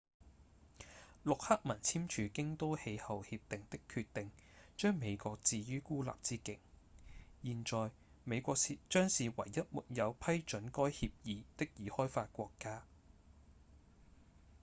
[1.23, 4.31] 陸克文簽署京都氣候協定的決定
[4.75, 6.57] 將美國置於孤立之境
[7.43, 7.91] 現在
[8.23, 8.55] 美國
[8.89, 12.83] 將是唯一沒有批准該協議的已開發國家